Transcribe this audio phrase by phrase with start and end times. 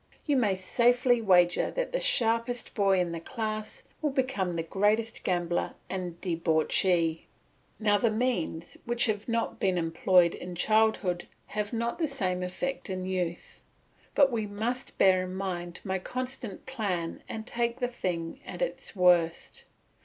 [0.25, 5.23] You may safely wager that the sharpest boy in the class will become the greatest
[5.23, 7.27] gambler and debauchee.
[7.77, 12.89] Now the means which have not been employed in childhood have not the same effect
[12.89, 13.61] in youth.
[14.15, 18.95] But we must bear in mind my constant plan and take the thing at its
[18.95, 19.65] worst.